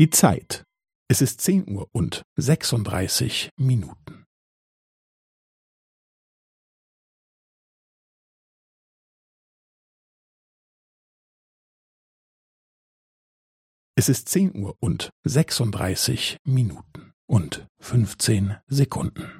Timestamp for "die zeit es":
0.00-1.20